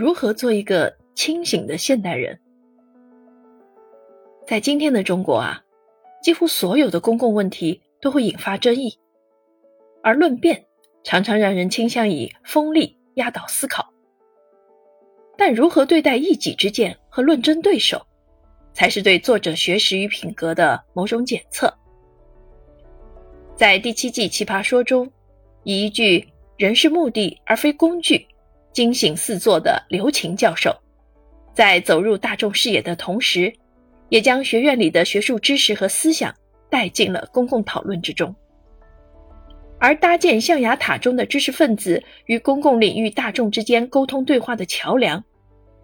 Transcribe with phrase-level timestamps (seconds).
[0.00, 2.40] 如何做一个清醒的现代人？
[4.46, 5.62] 在今天的中国啊，
[6.22, 8.98] 几乎所有的公共问题都会引发争议，
[10.02, 10.64] 而论辩
[11.04, 13.92] 常常让人倾向以锋利压倒思考。
[15.36, 18.00] 但如何对待一己之见和论争对手，
[18.72, 21.70] 才是对作者学识与品格的某种检测。
[23.54, 25.12] 在第七季《奇葩说》中，
[25.64, 26.26] 以一句
[26.56, 28.26] “人是目的而非工具”。
[28.72, 30.74] 惊醒四座的刘擎教授，
[31.52, 33.52] 在走入大众视野的同时，
[34.08, 36.34] 也将学院里的学术知识和思想
[36.68, 38.34] 带进了公共讨论之中。
[39.78, 45.24] 而搭建象牙塔中的知识分子与公共领域大众之间沟通对话的桥梁，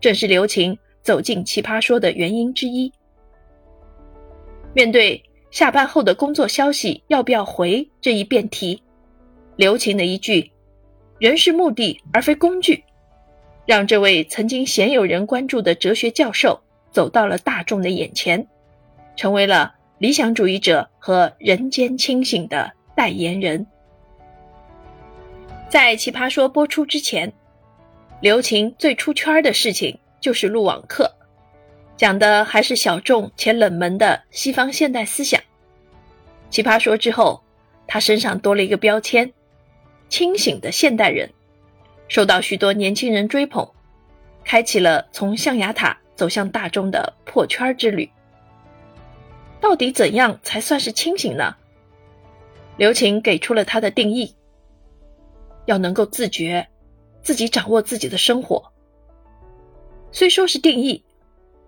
[0.00, 2.92] 正是刘擎走进奇葩说的原因之一。
[4.74, 8.82] 面对下班后的工作消息要不要回这一辩题，
[9.56, 10.52] 刘擎的一句。
[11.18, 12.84] 人是目的而非工具，
[13.66, 16.60] 让这位曾经鲜有人关注的哲学教授
[16.92, 18.46] 走到了大众的眼前，
[19.16, 23.66] 成为了理想主义者和人间清醒的代言人。
[25.68, 27.32] 在《奇葩说》播出之前，
[28.20, 31.12] 刘擎最出圈的事情就是录网课，
[31.96, 35.40] 讲的还是小众且冷门的西方现代思想。
[36.48, 37.42] 《奇葩说》之后，
[37.88, 39.32] 他身上多了一个标签。
[40.08, 41.30] 清醒的现代人，
[42.08, 43.70] 受到许多年轻人追捧，
[44.44, 48.10] 开启了从象牙塔走向大众的破圈之旅。
[49.60, 51.56] 到底怎样才算是清醒呢？
[52.76, 54.34] 刘擎给出了他的定义：
[55.66, 56.68] 要能够自觉，
[57.22, 58.72] 自己掌握自己的生活。
[60.10, 61.04] 虽说是定义，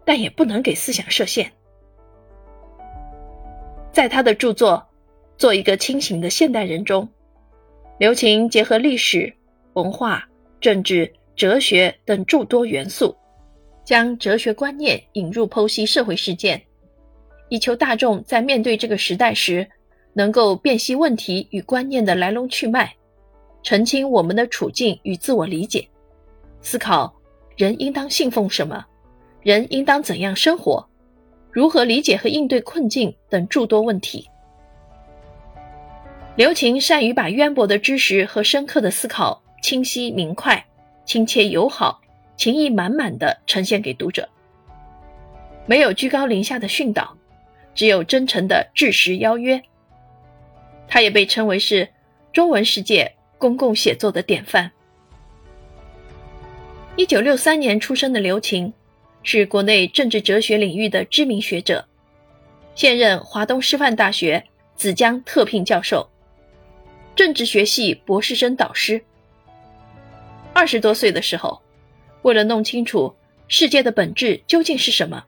[0.04, 1.52] 但也不能给思想设限。
[3.92, 4.88] 在他的著作
[5.38, 7.10] 《做一个清醒的现代人》中。
[8.00, 9.30] 刘擎结合历史、
[9.74, 10.26] 文化、
[10.58, 13.14] 政治、哲学等诸多元素，
[13.84, 16.62] 将哲学观念引入剖析社会事件，
[17.50, 19.68] 以求大众在面对这个时代时，
[20.14, 22.90] 能够辨析问题与观念的来龙去脉，
[23.62, 25.86] 澄清我们的处境与自我理解，
[26.62, 27.14] 思考
[27.54, 28.82] 人应当信奉什么，
[29.42, 30.82] 人应当怎样生活，
[31.52, 34.26] 如何理解和应对困境等诸多问题。
[36.40, 40.64] 刘擎善于把渊博的知识和深刻的思考清晰明快、
[41.04, 42.00] 亲切友好、
[42.34, 44.26] 情意满满的呈现给读者，
[45.66, 47.14] 没有居高临下的训导，
[47.74, 49.60] 只有真诚的致实邀约。
[50.88, 51.86] 他也被称为是
[52.32, 54.72] 中文世界公共写作的典范。
[56.96, 58.72] 一九六三年出生的刘擎，
[59.22, 61.86] 是国内政治哲学领域的知名学者，
[62.74, 64.42] 现任华东师范大学
[64.74, 66.09] 子江特聘教授。
[67.14, 69.02] 政治学系博士生导师。
[70.52, 71.60] 二十多岁的时候，
[72.22, 73.14] 为了弄清楚
[73.48, 75.24] 世界的本质究竟是什么，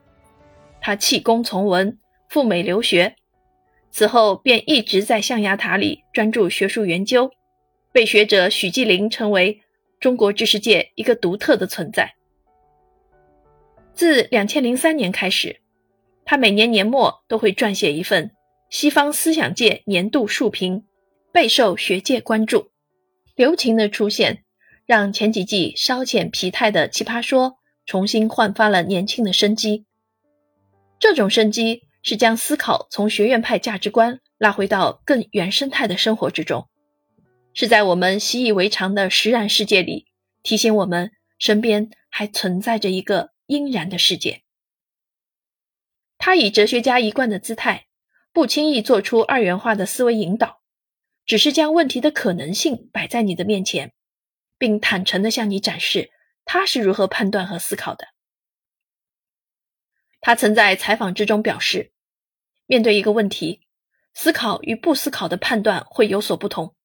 [0.81, 1.97] 他弃工从文，
[2.29, 3.15] 赴美留学。
[3.91, 7.31] 此后便一直在象牙塔里专注学术研究，
[7.91, 9.61] 被学者许继林称为
[9.99, 12.15] 中国知识界一个独特的存在。
[13.93, 15.61] 自两千零三年开始，
[16.25, 18.31] 他每年年末都会撰写一份
[18.71, 20.83] 西方思想界年度述评。
[21.33, 22.69] 备受学界关注，
[23.35, 24.43] 刘擎的出现
[24.85, 27.49] 让前几季稍显疲态的《奇葩说》
[27.87, 29.87] 重新焕发了年轻的生机。
[30.99, 36.69] 这种生机是将思考从学院派价值观拉回到更原生态的生活之中，
[37.55, 40.05] 是在我们习以为常的实然世界里
[40.43, 44.43] 提醒我们身边还存在着一个阴然的世界。
[46.19, 47.87] 他以哲学家一贯的姿态，
[48.31, 50.59] 不轻易做出二元化的思维引导。
[51.25, 53.93] 只是将问题的可能性摆在你的面前，
[54.57, 56.11] 并坦诚地向你展示
[56.45, 58.09] 他是如何判断和思考的。
[60.19, 61.91] 他曾在采访之中表示，
[62.65, 63.61] 面对一个问题，
[64.13, 66.75] 思考与不思考的判断会有所不同。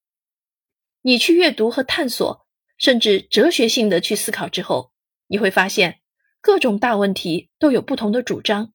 [1.02, 2.46] 你去阅读和探索，
[2.76, 4.92] 甚至哲学性的去思考之后，
[5.26, 6.00] 你会发现
[6.40, 8.72] 各种大问题都有不同的主张，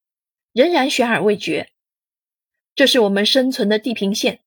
[0.51, 1.71] 仍然悬而未决。
[2.75, 4.42] 这是我们生存的地平线。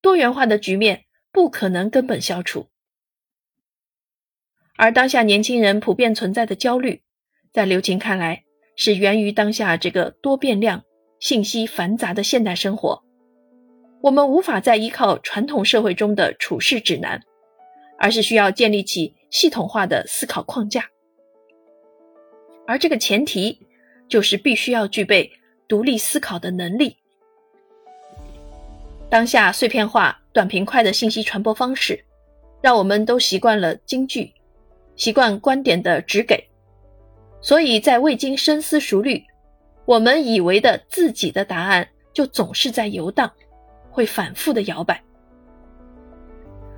[0.00, 2.68] 多元化的局面不可能根本消除，
[4.76, 7.02] 而当下年轻人普遍存在的焦虑，
[7.52, 8.44] 在刘琴看来
[8.76, 10.84] 是源于当下这个多变量、
[11.18, 13.02] 信息繁杂的现代生活。
[14.02, 17.22] 我们无法再依靠传统社会中的处事指南，
[17.98, 20.90] 而是需要建立起系统化的思考框架，
[22.66, 23.66] 而这个前提
[24.08, 25.32] 就是必须要具备
[25.66, 26.98] 独立思考的能力。
[29.08, 32.04] 当下碎片化、短平快的信息传播方式，
[32.60, 34.32] 让我们都习惯了京剧，
[34.96, 36.42] 习惯观点的直给，
[37.40, 39.22] 所以在未经深思熟虑，
[39.84, 43.30] 我们以为的自己的答案就总是在游荡，
[43.90, 45.00] 会反复的摇摆。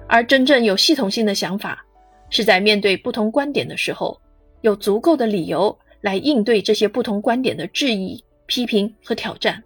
[0.07, 1.83] 而真正有系统性的想法，
[2.29, 4.21] 是在面对不同观点的时候，
[4.61, 9.63] 有足够的理由来应对这些不同观点的质疑、批评和挑战。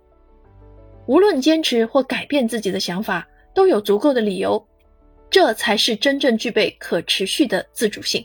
[1.06, 4.64] 无论坚持或改变自己的想法，都有足够的理由，
[5.28, 8.24] 这才是真正具备可持续的自主性。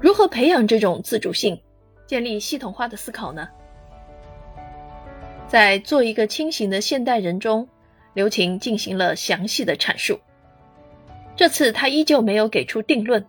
[0.00, 1.60] 如何培养这种自主性，
[2.06, 3.46] 建立系统化的思考呢？
[5.46, 7.68] 在《做一个清醒的现代人》中，
[8.14, 10.18] 刘擎进行了详细的阐述。
[11.36, 13.24] 这次他依旧没有给出定论，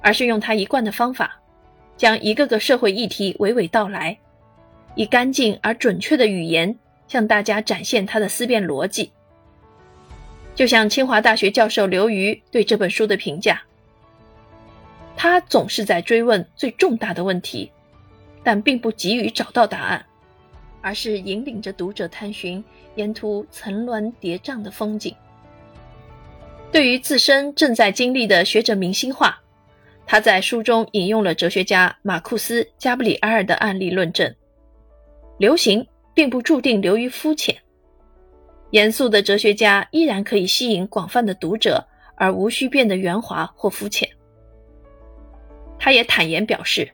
[0.00, 1.40] 而是用他一贯的方法，
[1.96, 4.16] 将一个个社会议题娓娓道来。
[4.98, 9.12] 以干净而准确的语言向大家展现他的思辨逻辑，
[10.56, 13.62] 就像清华大学教授刘瑜对这本书的评价：
[15.16, 17.70] 他总是在追问最重大的问题，
[18.42, 20.04] 但并不急于找到答案，
[20.80, 22.62] 而是引领着读者探寻
[22.96, 25.14] 沿途层峦叠嶂的风景。
[26.72, 29.40] 对于自身正在经历的学者明星化，
[30.04, 34.34] 他在书中引用了哲学家马库斯·加布里埃尔的案例论证。
[35.38, 37.56] 流行并不注定流于肤浅，
[38.70, 41.86] 严肃的哲学家依然可以吸引广泛的读者，
[42.16, 44.08] 而无需变得圆滑或肤浅。
[45.78, 46.90] 他也坦言表示，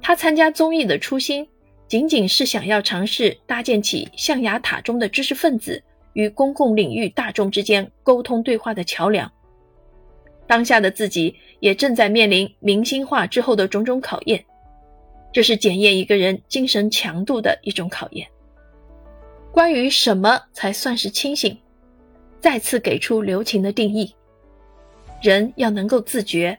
[0.00, 1.46] 他参加综艺的初心
[1.88, 5.82] 仅仅是想要尝试搭建起象牙塔中的知识分子
[6.12, 9.30] 与公共领域大众之间沟通对话的桥梁。
[10.46, 14.44] 当下的自己也正在面临明星化之后的种种考验。
[15.34, 18.28] 这是检验一个人精神强度的一种考验。
[19.50, 21.58] 关于什么才算是清醒，
[22.40, 24.14] 再次给出留情的定义：
[25.20, 26.56] 人要能够自觉，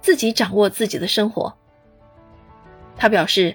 [0.00, 1.56] 自己掌握自己的生活。
[2.96, 3.54] 他表示，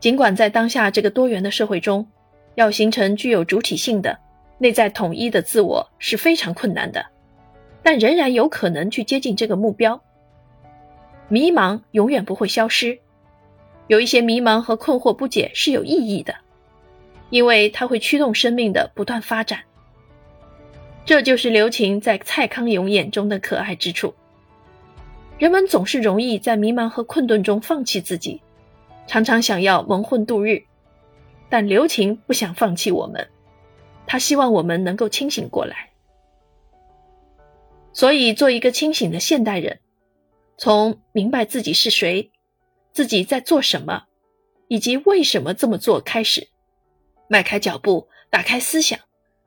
[0.00, 2.08] 尽管在当下这个多元的社会中，
[2.56, 4.18] 要形成具有主体性的、
[4.58, 7.06] 内在统一的自我是非常困难的，
[7.84, 10.02] 但仍然有可能去接近这个目标。
[11.28, 12.98] 迷茫永远不会消失。
[13.86, 16.34] 有一些迷茫和困惑不解是有意义的，
[17.30, 19.60] 因为它会驱动生命的不断发展。
[21.04, 24.14] 这就是刘擎在蔡康永眼中的可爱之处。
[25.36, 28.40] 人们总是容易在迷茫和困顿中放弃自己，
[29.06, 30.62] 常常想要蒙混度日，
[31.50, 33.28] 但刘擎不想放弃我们，
[34.06, 35.90] 他希望我们能够清醒过来。
[37.92, 39.80] 所以，做一个清醒的现代人，
[40.56, 42.30] 从明白自己是谁。
[42.94, 44.04] 自己在做什么，
[44.68, 46.48] 以及为什么这么做开始，
[47.28, 48.98] 迈开脚步，打开思想，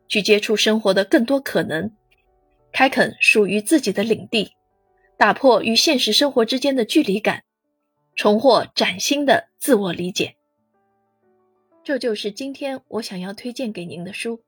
[0.09, 1.89] 去接触生活的更多可能，
[2.73, 4.51] 开垦属于自己的领地，
[5.15, 7.45] 打破与现实生活之间的距离感，
[8.15, 10.35] 重获崭新的自我理解。
[11.85, 14.41] 这就是今天我想要推荐给您的书，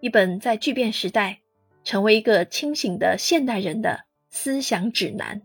[0.00, 1.40] 一本在巨变时代
[1.84, 5.42] 成为一个清醒的现代人的思想指南。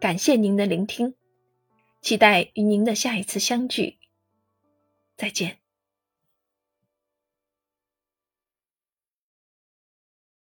[0.00, 1.14] 感谢您的聆听，
[2.00, 3.98] 期待与您的下一次相聚。
[5.16, 5.59] 再见。